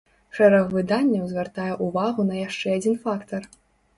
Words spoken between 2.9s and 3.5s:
фактар.